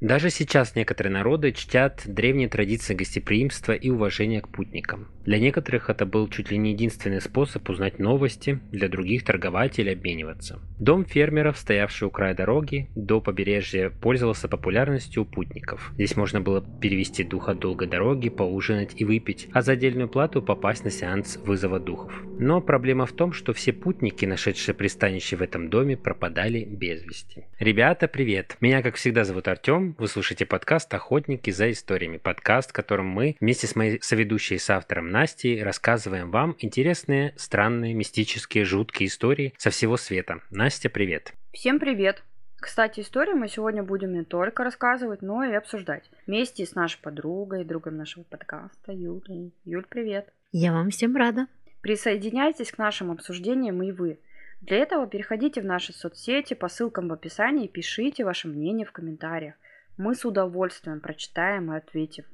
[0.00, 5.08] Даже сейчас некоторые народы чтят древние традиции гостеприимства и уважения к путникам.
[5.26, 9.90] Для некоторых это был чуть ли не единственный способ узнать новости, для других торговать или
[9.90, 10.58] обмениваться.
[10.78, 15.92] Дом фермеров, стоявший у края дороги, до побережья пользовался популярностью у путников.
[15.96, 20.40] Здесь можно было перевести дух от долгой дороги, поужинать и выпить, а за отдельную плату
[20.40, 22.10] попасть на сеанс вызова духов.
[22.38, 27.44] Но проблема в том, что все путники, нашедшие пристанище в этом доме, пропадали без вести.
[27.58, 28.56] Ребята, привет!
[28.62, 32.18] Меня, как всегда, зовут Артем, вы слушаете подкаст «Охотники за историями».
[32.18, 37.94] Подкаст, в котором мы вместе с моей соведущей с автором Настей рассказываем вам интересные, странные,
[37.94, 40.40] мистические, жуткие истории со всего света.
[40.50, 41.32] Настя, привет!
[41.52, 42.22] Всем привет!
[42.56, 46.10] Кстати, историю мы сегодня будем не только рассказывать, но и обсуждать.
[46.26, 49.54] Вместе с нашей подругой, другом нашего подкаста Юлей.
[49.64, 50.32] Юль, привет!
[50.52, 51.46] Я вам всем рада.
[51.80, 54.18] Присоединяйтесь к нашим обсуждениям и вы.
[54.60, 58.92] Для этого переходите в наши соцсети по ссылкам в описании и пишите ваше мнение в
[58.92, 59.54] комментариях.
[60.02, 62.24] Мы с удовольствием прочитаем и ответим.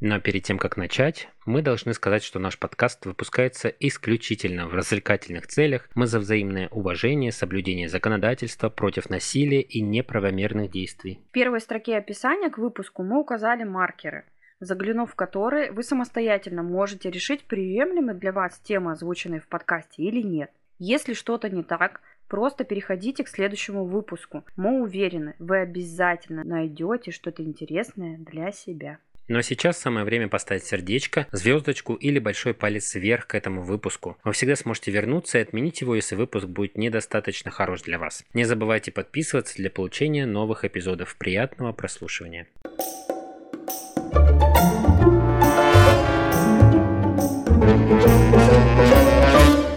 [0.00, 5.46] Но перед тем, как начать, мы должны сказать, что наш подкаст выпускается исключительно в развлекательных
[5.46, 5.88] целях.
[5.94, 11.20] Мы за взаимное уважение, соблюдение законодательства против насилия и неправомерных действий.
[11.28, 14.24] В первой строке описания к выпуску мы указали маркеры,
[14.58, 20.22] заглянув в которые вы самостоятельно можете решить, приемлемы для вас темы, озвученные в подкасте или
[20.22, 20.50] нет.
[20.80, 22.00] Если что-то не так,
[22.32, 24.42] Просто переходите к следующему выпуску.
[24.56, 28.96] Мы уверены, вы обязательно найдете что-то интересное для себя.
[29.28, 34.16] Но сейчас самое время поставить сердечко, звездочку или большой палец вверх к этому выпуску.
[34.24, 38.24] Вы всегда сможете вернуться и отменить его, если выпуск будет недостаточно хорош для вас.
[38.32, 41.16] Не забывайте подписываться для получения новых эпизодов.
[41.18, 42.46] Приятного прослушивания.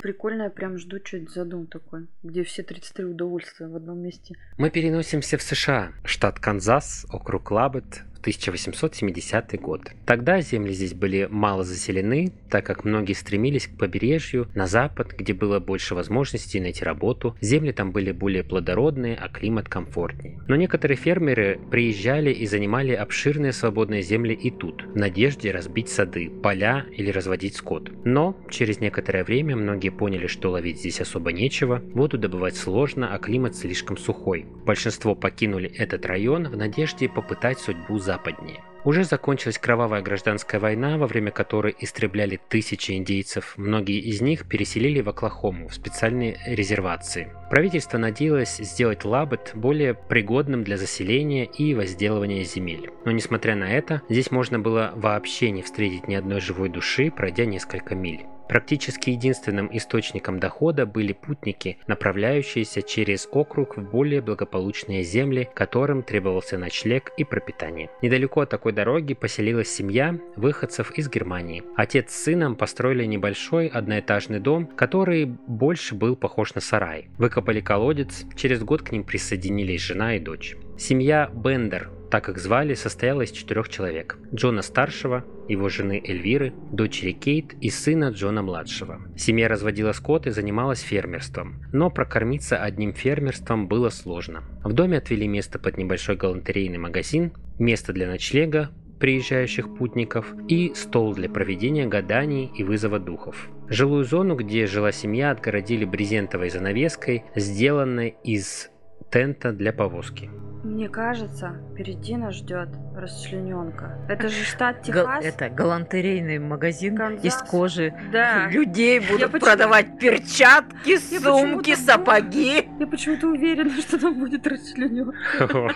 [0.06, 3.98] Прикольно, я прям жду что это за дом такой, где все 33 удовольствия в одном
[3.98, 4.36] месте.
[4.56, 9.92] Мы переносимся в США, штат Канзас, округ Лабет, 1870 год.
[10.04, 15.34] Тогда земли здесь были мало заселены, так как многие стремились к побережью, на запад, где
[15.34, 17.36] было больше возможностей найти работу.
[17.40, 20.40] Земли там были более плодородные, а климат комфортнее.
[20.48, 26.32] Но некоторые фермеры приезжали и занимали обширные свободные земли и тут, в надежде разбить сады,
[26.32, 27.92] поля или разводить скот.
[28.06, 33.20] Но через некоторое время многие поняли, что ловить здесь особо нечего, воду добывать сложно, а
[33.20, 34.48] климат слишком сухой.
[34.66, 38.64] Большинство покинули этот район в надежде попытать судьбу за западнее.
[38.86, 43.56] Уже закончилась кровавая гражданская война, во время которой истребляли тысячи индейцев.
[43.58, 47.32] Многие из них переселили в Оклахому, в специальные резервации.
[47.50, 52.92] Правительство надеялось сделать Лабет более пригодным для заселения и возделывания земель.
[53.06, 57.46] Но несмотря на это, здесь можно было вообще не встретить ни одной живой души, пройдя
[57.46, 58.26] несколько миль.
[58.48, 66.58] Практически единственным источником дохода были путники, направляющиеся через округ в более благополучные земли, которым требовался
[66.58, 67.90] ночлег и пропитание.
[68.04, 71.64] Недалеко от такой дороги поселилась семья выходцев из Германии.
[71.76, 77.08] Отец с сыном построили небольшой одноэтажный дом, который больше был похож на сарай.
[77.18, 80.56] Выкопали колодец, через год к ним присоединились жена и дочь.
[80.78, 84.18] Семья Бендер так их звали, состояла из четырех человек.
[84.34, 89.02] Джона старшего, его жены Эльвиры, дочери Кейт и сына Джона младшего.
[89.18, 94.46] Семья разводила скот и занималась фермерством, но прокормиться одним фермерством было сложно.
[94.64, 101.14] В доме отвели место под небольшой галантерейный магазин, место для ночлега, приезжающих путников и стол
[101.16, 103.50] для проведения гаданий и вызова духов.
[103.68, 108.70] Жилую зону, где жила семья, отгородили брезентовой занавеской, сделанной из
[109.16, 110.30] тента для повозки.
[110.66, 112.68] Мне кажется, впереди нас ждет
[112.98, 113.98] расчлененка.
[114.10, 115.06] Это же штат Техас.
[115.06, 117.24] Гал- это галантерейный магазин Канзас.
[117.24, 117.94] из кожи.
[118.12, 118.50] Да.
[118.50, 119.52] Людей будут почему...
[119.52, 122.68] продавать перчатки, я сумки, сапоги.
[122.78, 125.74] Я почему-то уверена, что там будет расчлененка.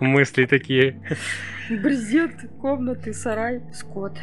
[0.00, 0.98] Мысли такие.
[1.68, 4.16] Брезент, комнаты, сарай, скот.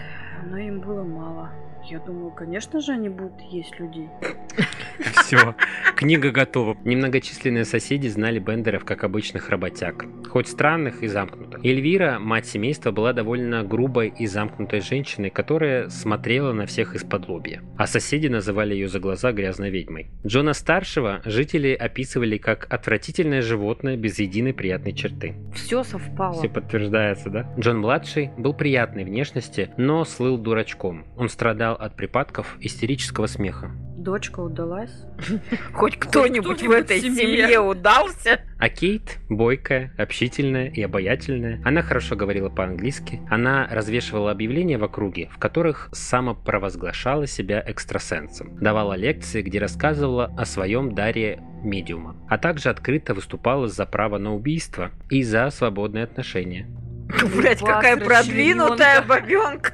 [0.50, 1.52] Но им было мало.
[1.90, 4.10] Я думаю, конечно же, они будут есть людей.
[5.24, 5.56] Все,
[5.96, 6.78] книга готова.
[6.84, 11.66] Немногочисленные соседи знали Бендеров как обычных работяг, хоть странных и замкнутых.
[11.66, 17.64] Эльвира, мать семейства, была довольно грубой и замкнутой женщиной, которая смотрела на всех из-под лобья.
[17.76, 20.12] А соседи называли ее за глаза грязной ведьмой.
[20.26, 25.34] Джона старшего жители описывали как отвратительное животное без единой приятной черты.
[25.56, 26.34] Все совпало.
[26.34, 27.52] Все подтверждается, да?
[27.58, 31.06] Джон младший был приятной внешности, но слыл дурачком.
[31.18, 33.72] Он страдал от припадков истерического смеха.
[34.00, 35.06] Дочка удалась.
[35.74, 38.42] Хоть кто-нибудь в этой семье удался.
[38.58, 45.30] А Кейт, бойкая, общительная и обаятельная, она хорошо говорила по-английски, она развешивала объявления в округе,
[45.32, 52.70] в которых самопровозглашала себя экстрасенсом, давала лекции, где рассказывала о своем даре медиума, а также
[52.70, 56.68] открыто выступала за право на убийство и за свободные отношения.
[57.36, 59.74] Блять, какая продвинутая бабенка.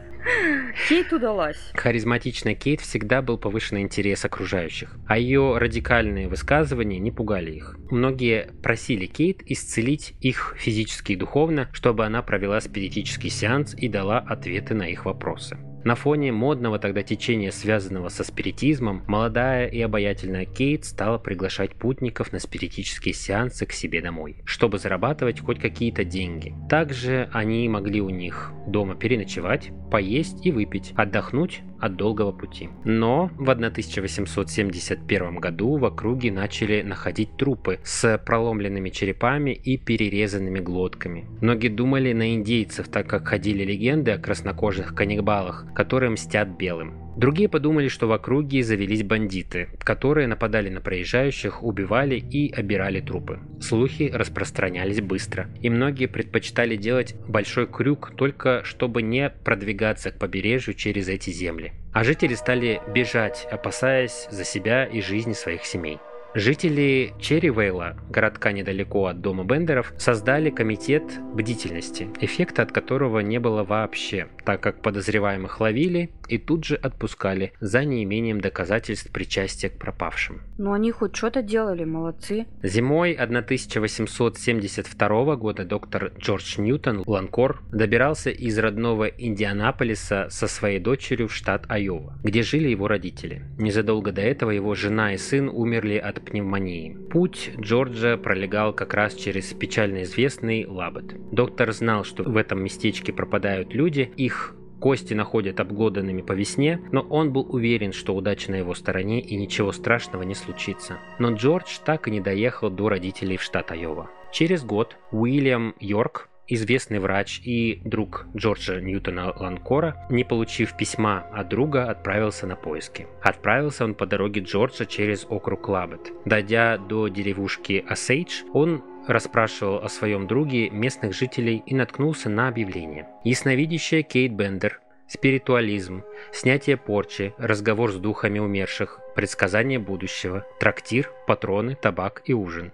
[0.88, 1.72] Кейт удалась.
[1.74, 7.78] Харизматичная Кейт всегда был повышенный интерес окружающих, а ее радикальные высказывания не пугали их.
[7.92, 14.20] Многие просили Кейт исцелить их физически и духовно, чтобы она провела спиритический сеанс и дала
[14.20, 15.58] ответы на их вопросы.
[15.86, 22.32] На фоне модного тогда течения, связанного со спиритизмом, молодая и обаятельная Кейт стала приглашать путников
[22.32, 26.56] на спиритические сеансы к себе домой, чтобы зарабатывать хоть какие-то деньги.
[26.72, 32.70] Также они могли у них дома переночевать, поесть и выпить, отдохнуть от долгого пути.
[32.84, 41.26] Но в 1871 году в округе начали находить трупы с проломленными черепами и перерезанными глотками.
[41.42, 47.05] Многие думали на индейцев, так как ходили легенды о краснокожих каннибалах, которые мстят белым.
[47.18, 53.40] Другие подумали, что в округе завелись бандиты, которые нападали на проезжающих, убивали и обирали трупы.
[53.62, 60.74] Слухи распространялись быстро, и многие предпочитали делать большой крюк только чтобы не продвигаться к побережью
[60.74, 61.72] через эти земли.
[61.94, 66.00] А жители стали бежать, опасаясь за себя и жизни своих семей.
[66.36, 71.04] Жители Черривейла, городка недалеко от дома Бендеров, создали комитет
[71.34, 77.54] бдительности, эффекта от которого не было вообще, так как подозреваемых ловили и тут же отпускали
[77.60, 80.42] за неимением доказательств причастия к пропавшим.
[80.58, 82.46] Ну они хоть что-то делали, молодцы.
[82.64, 91.34] Зимой 1872 года доктор Джордж Ньютон Ланкор добирался из родного Индианаполиса со своей дочерью в
[91.34, 93.44] штат Айова, где жили его родители.
[93.58, 96.98] Незадолго до этого его жена и сын умерли от пневмонии.
[97.12, 101.16] Путь Джорджа пролегал как раз через печально известный Лабет.
[101.32, 107.02] Доктор знал, что в этом местечке пропадают люди, их Кости находят обглоданными по весне, но
[107.02, 110.98] он был уверен, что удача на его стороне и ничего страшного не случится.
[111.20, 114.10] Но Джордж так и не доехал до родителей в штат Айова.
[114.32, 121.50] Через год Уильям Йорк, известный врач и друг Джорджа Ньютона Ланкора, не получив письма от
[121.50, 123.08] друга, отправился на поиски.
[123.22, 126.12] Отправился он по дороге Джорджа через округ Лабет.
[126.26, 133.08] Дойдя до деревушки Осейдж, он расспрашивал о своем друге местных жителей и наткнулся на объявление.
[133.24, 142.22] Ясновидящая Кейт Бендер, спиритуализм, снятие порчи, разговор с духами умерших, предсказание будущего, трактир, патроны, табак
[142.26, 142.72] и ужин.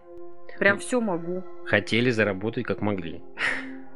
[0.59, 1.43] Прям все могу.
[1.65, 3.21] Хотели заработать как могли.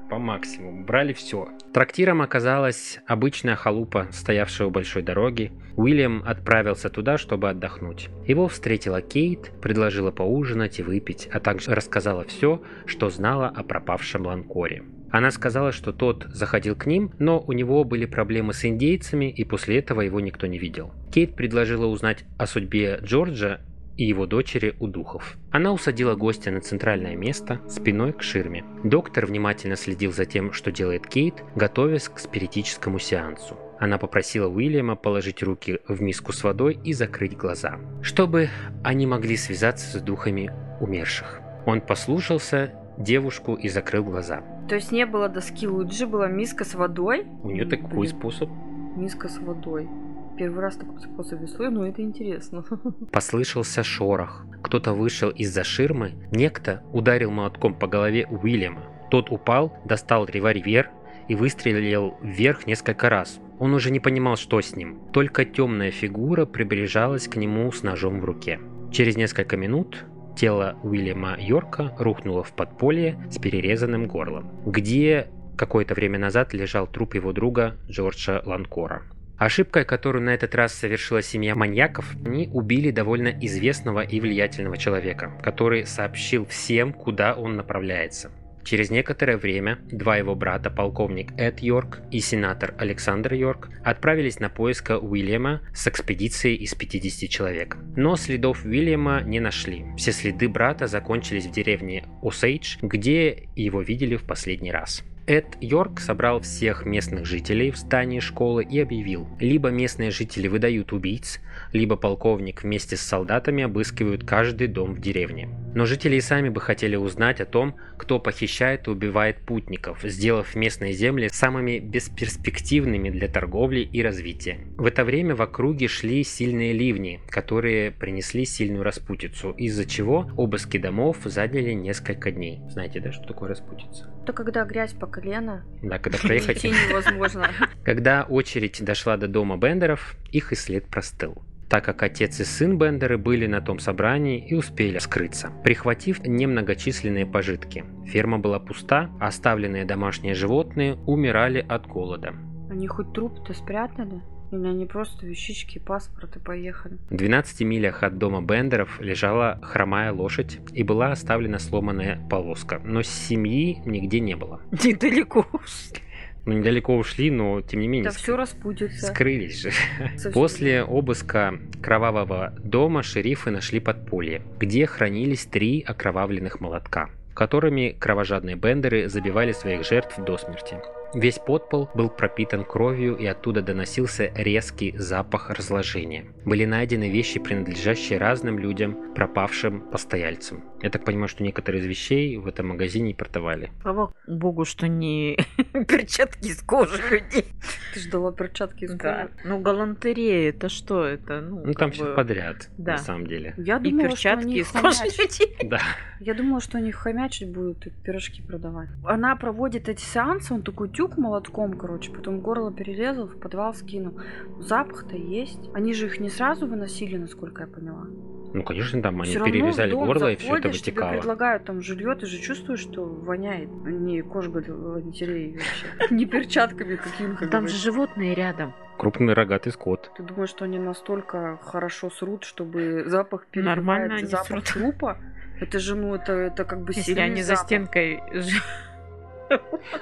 [0.09, 0.83] По максимуму.
[0.83, 1.49] Брали все.
[1.75, 5.51] Трактиром оказалась обычная халупа, стоявшая у большой дороги.
[5.75, 8.07] Уильям отправился туда, чтобы отдохнуть.
[8.25, 14.25] Его встретила Кейт, предложила поужинать и выпить, а также рассказала все, что знала о пропавшем
[14.25, 14.83] Ланкоре.
[15.11, 19.43] Она сказала, что тот заходил к ним, но у него были проблемы с индейцами, и
[19.43, 20.93] после этого его никто не видел.
[21.13, 23.59] Кейт предложила узнать о судьбе Джорджа
[23.97, 25.37] и его дочери у духов.
[25.51, 28.63] Она усадила гостя на центральное место, спиной к ширме.
[28.83, 33.57] Доктор внимательно следил за тем, что делает Кейт, готовясь к спиритическому сеансу.
[33.79, 38.49] Она попросила Уильяма положить руки в миску с водой и закрыть глаза, чтобы
[38.83, 41.41] они могли связаться с духами умерших.
[41.65, 44.43] Он послушался девушку и закрыл глаза.
[44.69, 47.25] То есть не было доски Луиджи, была миска с водой?
[47.43, 48.49] У нее такой способ.
[48.95, 49.89] Миска с водой.
[50.37, 52.63] Первый раз такой способ веслой, но это интересно.
[53.11, 54.45] Послышался шорох.
[54.63, 56.13] Кто-то вышел из-за ширмы.
[56.31, 58.83] Некто ударил молотком по голове Уильяма.
[59.09, 60.89] Тот упал, достал револьвер
[61.29, 63.39] и выстрелил вверх несколько раз.
[63.59, 64.99] Он уже не понимал, что с ним.
[65.13, 68.59] Только темная фигура приближалась к нему с ножом в руке.
[68.91, 75.27] Через несколько минут тело Уильяма Йорка рухнуло в подполье с перерезанным горлом, где
[75.57, 79.03] какое-то время назад лежал труп его друга Джорджа Ланкора.
[79.37, 85.31] Ошибкой, которую на этот раз совершила семья маньяков, они убили довольно известного и влиятельного человека,
[85.43, 88.31] который сообщил всем, куда он направляется.
[88.65, 94.49] Через некоторое время два его брата, полковник Эд Йорк и сенатор Александр Йорк, отправились на
[94.49, 97.77] поиск Уильяма с экспедицией из 50 человек.
[97.95, 99.85] Но следов Уильяма не нашли.
[99.97, 105.03] Все следы брата закончились в деревне Осейдж, где его видели в последний раз.
[105.27, 110.93] Эд Йорк собрал всех местных жителей в здании школы и объявил, либо местные жители выдают
[110.93, 111.39] убийц,
[111.73, 115.49] либо полковник вместе с солдатами обыскивают каждый дом в деревне.
[115.73, 120.53] Но жители и сами бы хотели узнать о том, кто похищает и убивает путников, сделав
[120.53, 124.59] местные земли самыми бесперспективными для торговли и развития.
[124.77, 130.77] В это время в округе шли сильные ливни, которые принесли сильную распутицу, из-за чего обыски
[130.77, 132.59] домов заняли несколько дней.
[132.69, 134.14] Знаете, да, что такое распутица?
[134.25, 135.63] Это когда грязь по колено.
[135.83, 136.63] Да, когда проехать...
[136.63, 137.47] Невозможно.
[137.83, 142.77] Когда очередь дошла до дома Бендеров, их и след простыл так как отец и сын
[142.77, 147.83] Бендеры были на том собрании и успели скрыться, прихватив немногочисленные пожитки.
[148.05, 152.35] Ферма была пуста, оставленные домашние животные умирали от голода.
[152.69, 154.21] Они хоть труп-то спрятали?
[154.55, 156.97] Или они просто вещички, паспорт и поехали?
[157.09, 163.01] В 12 милях от дома Бендеров лежала хромая лошадь и была оставлена сломанная полоска, но
[163.01, 164.61] семьи нигде не было.
[164.71, 166.01] Недалеко ушли.
[166.45, 169.07] Ну, недалеко ушли, но тем не менее Да все распутится.
[169.07, 169.71] скрылись же.
[170.13, 170.31] Совсем.
[170.31, 179.09] После обыска кровавого дома шерифы нашли подполье, где хранились три окровавленных молотка, которыми кровожадные бендеры
[179.09, 180.77] забивали своих жертв до смерти.
[181.15, 186.25] Весь подпол был пропитан кровью и оттуда доносился резкий запах разложения.
[186.43, 190.65] Были найдены вещи, принадлежащие разным людям, пропавшим постояльцам.
[190.81, 193.71] Я так понимаю, что некоторые из вещей в этом магазине и продавали.
[193.81, 195.37] Слава богу, что не
[195.87, 197.45] перчатки из кожи людей.
[197.93, 199.29] Ты ждала перчатки из Да.
[199.29, 199.29] кожи.
[199.45, 201.05] Ну, галантерея, это что?
[201.05, 202.93] Это, ну, Ну там как все бы- подряд, да.
[202.93, 203.53] на самом деле.
[203.57, 205.55] Я И думала, что перчатки они из кожи людей.
[205.69, 205.79] Да.
[206.19, 208.89] Я думала, что они хомячить будут и пирожки продавать.
[209.05, 214.19] Она проводит эти сеансы, он такой тюк молотком, короче, потом горло перерезал, в подвал скинул.
[214.59, 215.69] Запах-то есть.
[215.73, 218.05] Они же их не сразу выносили, насколько я поняла.
[218.53, 221.11] Ну, конечно, там они равно перерезали в дом горло, и все это заходишь, Тебе вытекало.
[221.17, 223.69] предлагают там жилье, ты же чувствуешь, что воняет.
[223.85, 225.87] Не кожа галантереей вообще.
[226.15, 227.47] Не перчатками какими-то.
[227.47, 228.73] Там же животные рядом.
[228.97, 230.09] Крупный рогатый скот.
[230.15, 235.17] Ты думаешь, что они настолько хорошо срут, чтобы запах Нормально перебивает запах трупа?
[235.59, 237.65] Это же, ну, это, это как бы Если сильный они за запах.
[237.65, 238.61] стенкой ж-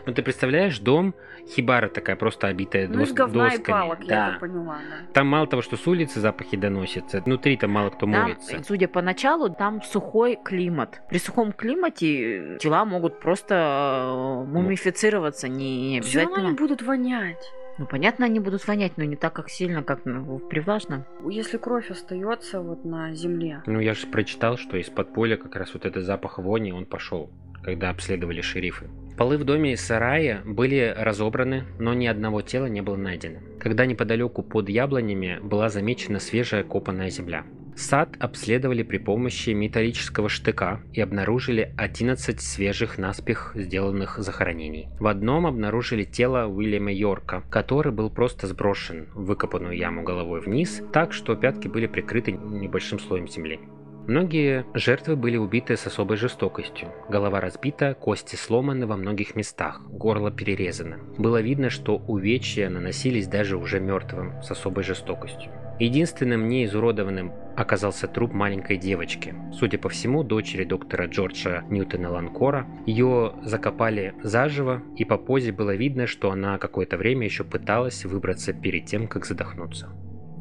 [0.06, 1.14] Ну, ты представляешь, дом,
[1.48, 3.74] хибара такая просто обитая Ну, из дос- говна и досками.
[3.76, 4.30] палок, я да.
[4.32, 5.14] это поняла, да.
[5.14, 8.64] Там мало того, что с улицы запахи доносятся, внутри там мало кто Там, моется.
[8.64, 11.02] судя по началу, там сухой климат.
[11.10, 16.50] При сухом климате тела могут просто э, мумифицироваться, не, не Все равно обязательно.
[16.50, 17.52] они будут вонять.
[17.80, 21.06] Ну, понятно, они будут вонять, но не так, как сильно, как ну, при влажном.
[21.28, 23.64] Если кровь остается вот на земле.
[23.66, 27.32] Ну, я же прочитал, что из подполья как раз вот этот запах вони, он пошел,
[27.64, 28.90] когда обследовали шерифы.
[29.18, 33.40] Полы в доме и сарае были разобраны, но ни одного тела не было найдено.
[33.60, 37.46] Когда неподалеку под яблонями была замечена свежая копанная земля.
[37.76, 44.90] Сад обследовали при помощи металлического штыка и обнаружили 11 свежих наспех сделанных захоронений.
[45.00, 50.84] В одном обнаружили тело Уильяма Йорка, который был просто сброшен в выкопанную яму головой вниз,
[50.92, 53.60] так что пятки были прикрыты небольшим слоем земли.
[54.08, 56.90] Многие жертвы были убиты с особой жестокостью.
[57.08, 60.98] Голова разбита, кости сломаны во многих местах, горло перерезано.
[61.18, 65.54] Было видно, что увечья наносились даже уже мертвым с особой жестокостью.
[65.80, 69.34] Единственным неизуродованным оказался труп маленькой девочки.
[69.54, 72.68] Судя по всему, дочери доктора Джорджа Ньютона Ланкора.
[72.86, 78.52] Ее закопали заживо, и по позе было видно, что она какое-то время еще пыталась выбраться
[78.52, 79.90] перед тем, как задохнуться.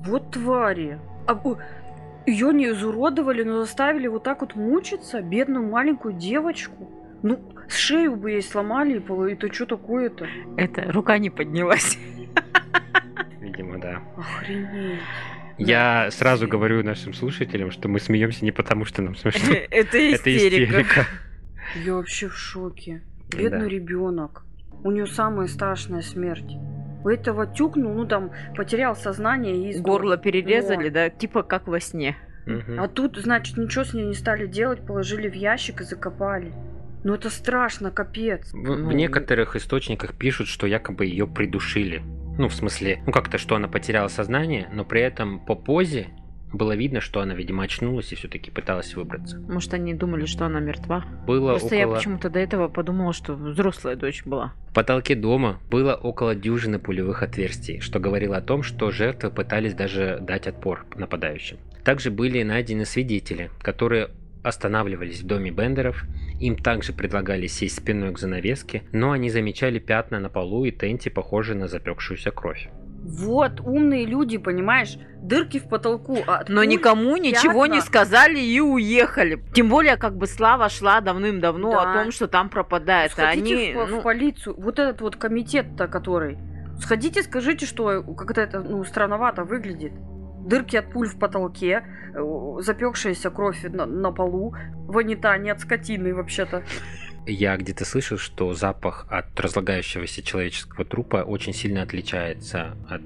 [0.04, 0.98] Вот твари.
[1.28, 1.34] А,
[2.26, 6.90] ее не изуродовали, но заставили вот так вот мучиться, бедную маленькую девочку.
[7.22, 10.26] Ну, шею бы ей сломали, и это что такое-то?
[10.56, 11.98] Это рука не поднялась.
[13.40, 14.02] Видимо, да.
[14.16, 14.98] Охренеть.
[15.58, 19.54] Я сразу говорю нашим слушателям, что мы смеемся не потому, что нам смешно.
[19.70, 21.06] Это истерика.
[21.84, 23.02] Я вообще в шоке.
[23.30, 24.44] Бедный ребенок.
[24.84, 26.56] У нее самая страшная смерть.
[27.04, 29.86] У этого тюкнул, ну там, потерял сознание и сдох.
[29.86, 32.16] Горло перерезали, да, типа как во сне.
[32.46, 32.80] Мгм.
[32.80, 36.52] А тут, значит, ничего с ней не стали делать, положили в ящик и закопали.
[37.04, 38.52] Ну это страшно, капец.
[38.52, 42.02] В, Ну, в некоторых источниках пишут, что якобы ее придушили.
[42.38, 46.08] Ну, в смысле, ну как-то, что она потеряла сознание, но при этом по позе
[46.52, 49.38] было видно, что она, видимо, очнулась и все-таки пыталась выбраться.
[49.38, 51.04] Может, они думали, что она мертва.
[51.26, 51.96] Было Просто я около...
[51.96, 54.54] почему-то до этого подумала, что взрослая дочь была.
[54.70, 59.74] В потолке дома было около дюжины пулевых отверстий, что говорило о том, что жертвы пытались
[59.74, 61.58] даже дать отпор нападающим.
[61.84, 64.10] Также были найдены свидетели, которые
[64.42, 66.04] останавливались в доме Бендеров,
[66.40, 71.10] им также предлагали сесть спиной к занавеске, но они замечали пятна на полу и тенте,
[71.10, 72.68] похожие на запекшуюся кровь.
[73.04, 76.18] Вот, умные люди, понимаешь, дырки в потолку.
[76.26, 79.42] а Но никому ничего не сказали и уехали.
[79.54, 81.82] Тем более, как бы слава шла давным-давно Да.
[81.82, 83.10] о том, что там пропадает.
[83.12, 84.54] А Сходите они, в, в ну, полицию.
[84.58, 86.38] Вот этот вот комитет-то, который.
[86.80, 89.92] Сходите, скажите, что как-то это ну, странновато выглядит.
[90.46, 92.20] дырки от пуль в потолке, э,
[92.60, 94.54] запекшаяся кровь на, на полу,
[94.88, 96.62] вонята не от скотины вообще-то.
[97.26, 103.02] Я где-то слышал, что запах от разлагающегося человеческого трупа очень сильно отличается от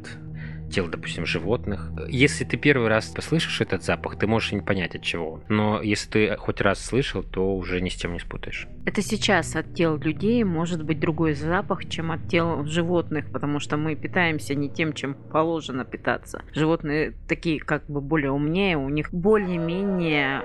[0.76, 1.90] тел, допустим, животных.
[2.06, 5.40] Если ты первый раз послышишь этот запах, ты можешь не понять от чего.
[5.48, 8.68] Но если ты хоть раз слышал, то уже ни с чем не спутаешь.
[8.84, 13.78] Это сейчас от тел людей может быть другой запах, чем от тел животных, потому что
[13.78, 16.42] мы питаемся не тем, чем положено питаться.
[16.52, 20.42] Животные такие как бы более умнее, у них более-менее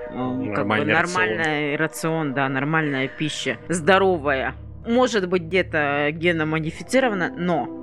[0.54, 4.54] как бы, Нормальный нормальный рацион, да, нормальная пища, здоровая.
[4.86, 7.81] Может быть где-то геномодифицирована, но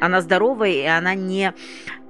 [0.00, 1.52] она здоровая, и она не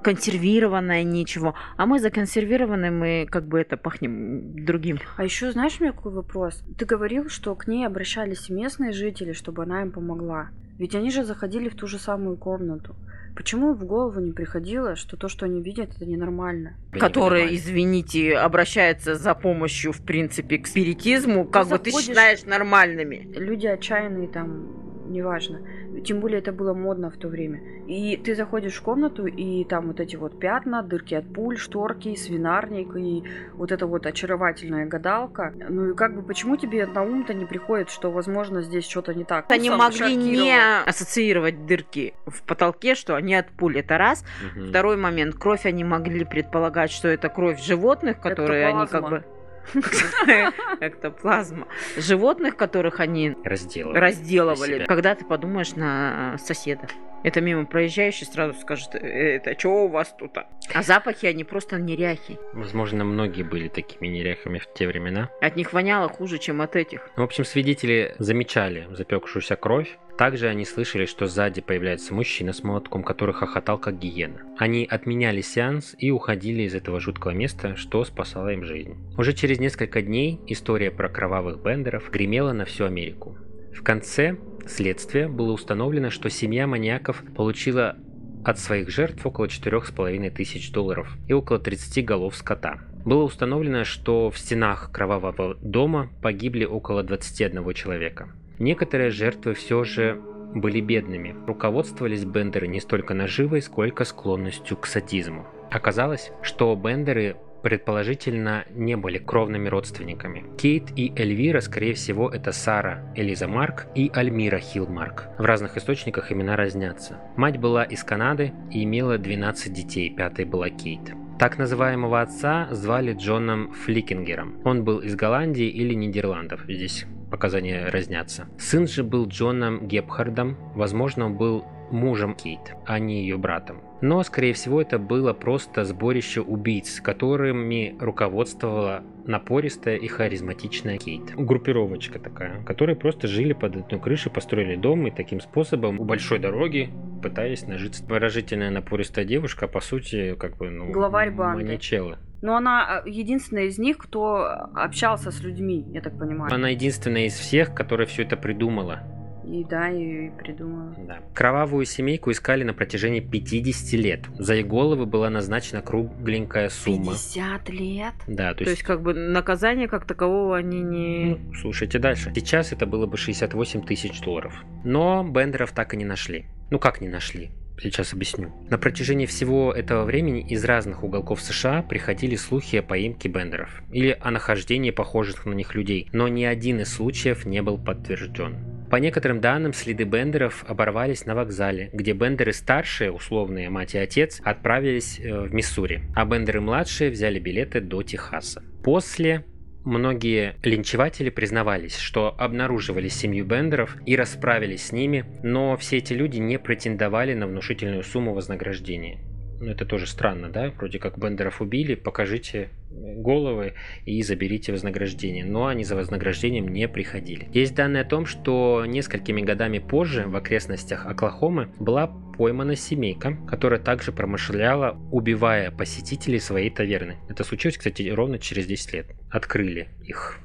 [0.01, 1.55] консервированная, ничего.
[1.77, 4.99] А мы законсервированы, мы как бы это пахнем другим.
[5.17, 6.63] А еще знаешь, у меня какой вопрос?
[6.77, 10.49] Ты говорил, что к ней обращались местные жители, чтобы она им помогла.
[10.77, 12.95] Ведь они же заходили в ту же самую комнату.
[13.35, 16.75] Почему в голову не приходило, что то, что они видят, это ненормально?
[16.91, 17.57] Я не Которые, понимаю.
[17.57, 23.29] извините, обращаются за помощью, в принципе, к спиритизму, как бы ты считаешь нормальными.
[23.35, 24.67] Люди отчаянные там,
[25.09, 25.59] неважно.
[26.05, 27.61] Тем более это было модно в то время.
[27.87, 32.15] И ты заходишь в комнату, и там вот эти вот пятна, дырки от пуль, шторки,
[32.15, 33.23] свинарник, и
[33.53, 35.53] вот эта вот очаровательная гадалка.
[35.69, 39.23] Ну и как бы почему тебе на ум-то не приходит, что, возможно, здесь что-то не
[39.23, 39.51] так?
[39.51, 43.79] Они Сам могли не ассоциировать дырки в потолке, что они от пуль.
[43.79, 44.23] Это раз.
[44.55, 44.69] Мгм.
[44.69, 45.35] Второй момент.
[45.35, 49.38] Кровь они могли предполагать, что это кровь животных, которые они как Эктоплазма.
[49.73, 50.53] бы...
[50.79, 51.67] Эктоплазма.
[51.97, 54.75] Животных, которых они разделывали.
[54.75, 54.85] себя.
[54.85, 56.87] Когда ты подумаешь на соседа.
[57.23, 60.37] Это мимо проезжающий сразу скажет, «Э, это что у вас тут?
[60.37, 62.39] А запахи, они просто неряхи.
[62.53, 65.29] Возможно, многие были такими неряхами в те времена.
[65.41, 67.09] От них воняло хуже, чем от этих.
[67.17, 69.97] В общем, свидетели замечали запекшуюся кровь.
[70.19, 74.41] Также они слышали, что сзади появляется мужчина с молотком, который хохотал как гиена.
[74.57, 78.97] Они отменяли сеанс и уходили из этого жуткого места, что спасало им жизнь.
[79.17, 83.37] Уже через несколько дней история про кровавых бендеров гремела на всю Америку.
[83.73, 84.35] В конце
[84.67, 87.95] следствия было установлено, что семья маньяков получила
[88.43, 92.79] от своих жертв около 4,5 тысяч долларов и около 30 голов скота.
[93.05, 98.33] Было установлено, что в стенах кровавого дома погибли около 21 человека.
[98.59, 100.21] Некоторые жертвы все же
[100.53, 101.35] были бедными.
[101.47, 105.47] Руководствовались бендеры не столько наживой, сколько склонностью к садизму.
[105.71, 110.45] Оказалось, что бендеры предположительно не были кровными родственниками.
[110.57, 115.27] Кейт и Эльвира, скорее всего, это Сара Элиза Марк и Альмира Хилмарк.
[115.37, 117.19] В разных источниках имена разнятся.
[117.35, 121.13] Мать была из Канады и имела 12 детей, пятой была Кейт.
[121.37, 124.59] Так называемого отца звали Джоном Фликингером.
[124.65, 126.63] Он был из Голландии или Нидерландов.
[126.67, 128.47] Здесь показания разнятся.
[128.57, 130.57] Сын же был Джоном Гепхардом.
[130.75, 133.81] Возможно, он был мужем Кейт, а не ее братом.
[134.01, 141.35] Но, скорее всего, это было просто сборище убийц, которыми руководствовала напористая и харизматичная Кейт.
[141.35, 146.39] Группировочка такая, которые просто жили под одной крышей, построили дом и таким способом у большой
[146.39, 148.03] дороги пытаясь нажиться.
[148.05, 151.65] Выражительная напористая девушка, а по сути, как бы, ну, Главарь банды.
[151.65, 152.17] маньячела.
[152.41, 156.53] Но она э, единственная из них, кто общался с людьми, я так понимаю.
[156.53, 159.03] Она единственная из всех, которая все это придумала.
[159.49, 160.93] И да, и придумала.
[161.07, 161.19] Да.
[161.33, 164.25] Кровавую семейку искали на протяжении 50 лет.
[164.37, 167.13] За их головы была назначена кругленькая сумма.
[167.13, 168.13] 50 лет?
[168.27, 171.25] Да, то То есть есть, как бы наказания как такового они не...
[171.35, 172.31] Ну, слушайте дальше.
[172.35, 174.53] Сейчас это было бы 68 тысяч долларов.
[174.83, 176.45] Но Бендеров так и не нашли.
[176.69, 177.49] Ну как не нашли?
[177.81, 178.51] Сейчас объясню.
[178.69, 184.17] На протяжении всего этого времени из разных уголков США приходили слухи о поимке Бендеров или
[184.19, 188.57] о нахождении похожих на них людей, но ни один из случаев не был подтвержден.
[188.89, 194.41] По некоторым данным, следы Бендеров оборвались на вокзале, где Бендеры старшие, условные мать и отец,
[194.43, 198.63] отправились э, в Миссури, а Бендеры младшие взяли билеты до Техаса.
[198.83, 199.45] После
[199.85, 206.37] Многие линчеватели признавались, что обнаруживали семью Бендеров и расправились с ними, но все эти люди
[206.37, 209.19] не претендовали на внушительную сумму вознаграждения.
[209.59, 210.71] Ну, это тоже странно, да?
[210.77, 213.73] Вроде как Бендеров убили, покажите головы
[214.05, 215.45] и заберите вознаграждение.
[215.45, 217.49] Но они за вознаграждением не приходили.
[217.53, 223.79] Есть данные о том, что несколькими годами позже в окрестностях Оклахомы была поймана семейка, которая
[223.79, 227.17] также промышляла, убивая посетителей своей таверны.
[227.27, 229.07] Это случилось, кстати, ровно через 10 лет.
[229.29, 230.39] Открыли их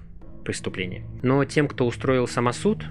[0.45, 1.05] преступление.
[1.23, 2.85] Но тем, кто устроил самосуд,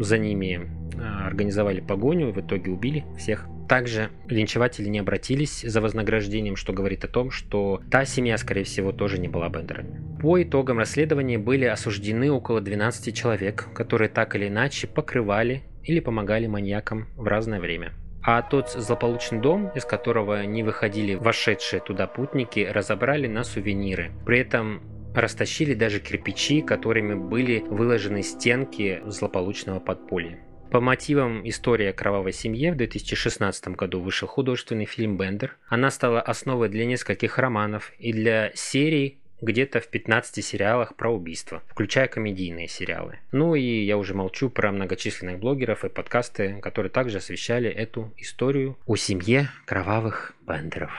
[0.00, 3.46] за ними а, организовали погоню, в итоге убили всех.
[3.70, 8.90] Также линчеватели не обратились за вознаграждением, что говорит о том, что та семья, скорее всего,
[8.90, 10.18] тоже не была бендерами.
[10.20, 16.48] По итогам расследования были осуждены около 12 человек, которые так или иначе покрывали или помогали
[16.48, 17.92] маньякам в разное время.
[18.24, 24.10] А тот злополучный дом, из которого не выходили вошедшие туда путники, разобрали на сувениры.
[24.26, 24.82] При этом
[25.14, 30.40] растащили даже кирпичи, которыми были выложены стенки злополучного подполья.
[30.70, 35.56] По мотивам истории о кровавой семье в 2016 году вышел художественный фильм «Бендер».
[35.66, 41.64] Она стала основой для нескольких романов и для серий где-то в 15 сериалах про убийства,
[41.66, 43.18] включая комедийные сериалы.
[43.32, 48.78] Ну и я уже молчу про многочисленных блогеров и подкасты, которые также освещали эту историю
[48.86, 50.92] о семье кровавых бендеров.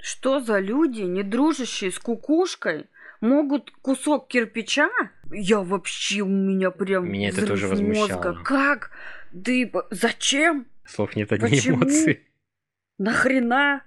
[0.00, 2.86] Что за люди, не дружащие с кукушкой,
[3.22, 4.90] могут кусок кирпича?
[5.30, 8.34] Я вообще, у меня прям Меня это тоже возмущало.
[8.44, 8.90] Как?
[9.32, 10.66] Ты зачем?
[10.84, 11.76] Слов нет, одни Почему?
[11.76, 12.26] эмоции.
[12.98, 13.82] Нахрена?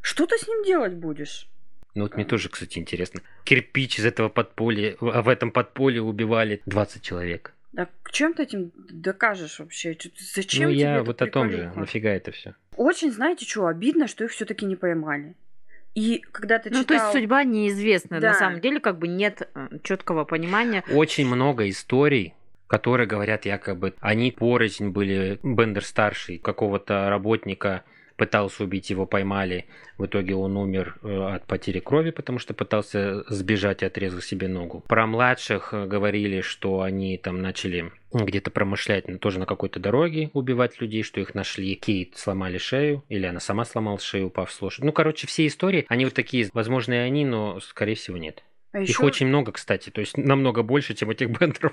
[0.00, 1.48] Что ты с ним делать будешь?
[1.94, 3.20] Ну вот мне тоже, кстати, интересно.
[3.44, 7.52] Кирпич из этого подполья, в этом подполье убивали 20 человек.
[7.76, 9.96] А чем ты этим докажешь вообще?
[10.34, 12.54] Зачем ну я вот о том же, нафига это все.
[12.76, 15.34] Очень, знаете, что обидно, что их все-таки не поймали.
[15.94, 16.86] И когда ты Ну, читал...
[16.86, 18.20] то есть судьба неизвестна.
[18.20, 18.28] Да.
[18.28, 19.48] На самом деле, как бы нет
[19.82, 20.84] четкого понимания.
[20.92, 22.34] Очень много историй,
[22.66, 27.82] которые говорят якобы, они порознь были, Бендер старший, какого-то работника
[28.20, 29.64] пытался убить, его поймали.
[29.96, 34.46] В итоге он умер э, от потери крови, потому что пытался сбежать и отрезал себе
[34.46, 34.84] ногу.
[34.86, 40.28] Про младших э, говорили, что они там начали где-то промышлять ну, тоже на какой-то дороге,
[40.34, 41.74] убивать людей, что их нашли.
[41.76, 44.84] Кейт сломали шею, или она сама сломала шею, упав с лошади.
[44.84, 48.44] Ну, короче, все истории, они вот такие, возможно, и они, но, скорее всего, нет.
[48.72, 51.72] А Их еще, очень много, кстати, то есть намного больше, чем этих бендеров,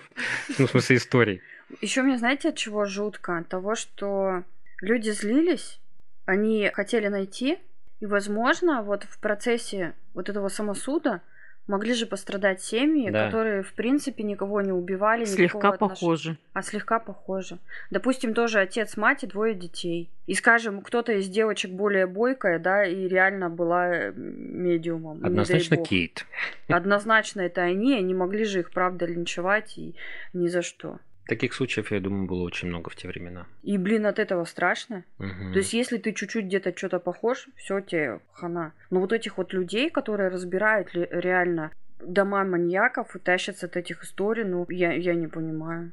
[0.58, 1.42] ну, в смысле историй.
[1.82, 3.38] еще мне, знаете, от чего жутко?
[3.38, 4.44] От того, что
[4.82, 5.82] люди злились,
[6.28, 7.58] они хотели найти,
[8.00, 11.22] и, возможно, вот в процессе вот этого самосуда
[11.68, 13.26] могли же пострадать семьи, Да.
[13.26, 15.26] которые, в принципе, никого не убивали.
[15.26, 16.38] Слегка похожи.
[16.54, 17.58] А слегка похожи.
[17.90, 20.10] Допустим, тоже отец, мать и двое детей.
[20.28, 25.26] И, скажем, кто-то из девочек более бойкая, да, и реально была э, медиумом.
[25.26, 25.78] Однозначно.
[25.78, 26.26] Кейт.
[26.70, 29.96] Однозначно это они, они могли же их, правда, линчевать и
[30.34, 31.00] ни за что.
[31.28, 33.48] Таких случаев, я думаю, было очень много в те времена.
[33.64, 35.04] И, блин, от этого страшно.
[35.18, 35.52] Мгм.
[35.52, 38.72] То есть, если ты чуть-чуть где-то что-то похож, все тебе хана.
[38.90, 44.04] Но вот этих вот людей, которые разбирают ли- реально дома маньяков и тащатся от этих
[44.04, 45.92] историй, ну, я, я не понимаю.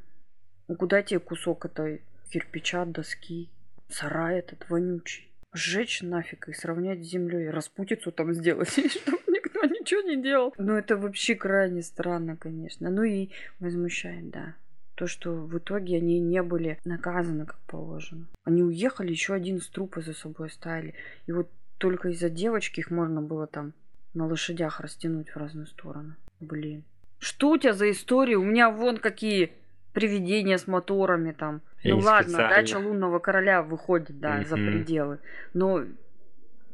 [0.68, 3.48] Ну, куда тебе кусок этой кирпича, доски,
[3.88, 5.30] сарай этот вонючий?
[5.52, 10.54] Сжечь нафиг и сравнять с землей, распутицу там сделать, чтобы никто ничего не делал.
[10.58, 12.90] Ну, это вообще крайне странно, конечно.
[12.90, 14.54] Ну и возмущает, да.
[14.94, 18.26] То, что в итоге они не были наказаны как положено.
[18.44, 20.94] Они уехали, еще один из трупа за собой оставили.
[21.26, 23.72] И вот только из-за девочки их можно было там
[24.14, 26.14] на лошадях растянуть в разные стороны.
[26.38, 26.84] Блин.
[27.18, 28.36] Что у тебя за история?
[28.36, 29.52] У меня вон какие
[29.92, 31.62] привидения с моторами там.
[31.82, 32.54] Я ну ладно, специально.
[32.54, 34.66] дача лунного короля выходит, да, за Мгм.
[34.66, 35.18] пределы.
[35.54, 35.84] Но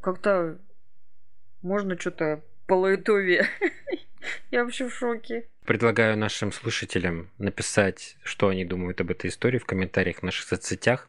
[0.03, 0.59] как-то
[1.63, 3.47] можно что-то полоитовее.
[4.51, 5.47] Я вообще в шоке.
[5.65, 11.09] Предлагаю нашим слушателям написать, что они думают об этой истории в комментариях в наших соцсетях.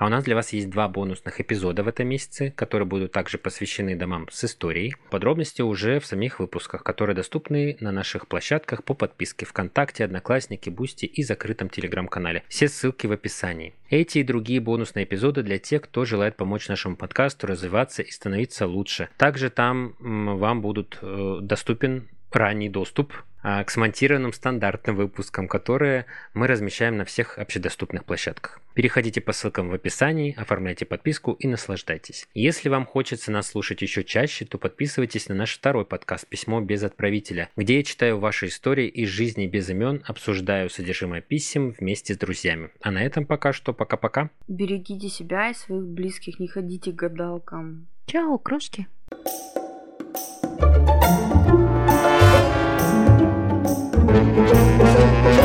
[0.00, 3.36] А у нас для вас есть два бонусных эпизода в этом месяце, которые будут также
[3.36, 4.94] посвящены домам с историей.
[5.10, 11.04] Подробности уже в самих выпусках, которые доступны на наших площадках по подписке ВКонтакте, Одноклассники, Boosty
[11.04, 12.44] и закрытом Телеграм-канале.
[12.48, 13.74] Все ссылки в описании.
[13.90, 18.66] Эти и другие бонусные эпизоды для тех, кто желает помочь нашему подкасту развиваться и становиться
[18.66, 19.10] лучше.
[19.18, 26.96] Также там вам будут э, доступен ранний доступ к смонтированным стандартным выпускам, которые мы размещаем
[26.96, 28.60] на всех общедоступных площадках.
[28.74, 32.28] Переходите по ссылкам в описании, оформляйте подписку и наслаждайтесь.
[32.34, 36.82] Если вам хочется нас слушать еще чаще, то подписывайтесь на наш второй подкаст «Письмо без
[36.82, 42.18] отправителя», где я читаю ваши истории из жизни без имен, обсуждаю содержимое писем вместе с
[42.18, 42.70] друзьями.
[42.80, 43.72] А на этом пока что.
[43.72, 44.30] Пока-пока.
[44.48, 47.86] Берегите себя и своих близких, не ходите к гадалкам.
[48.06, 48.86] Чао, крошки.
[50.58, 51.19] Пока.
[54.12, 55.39] Thank you.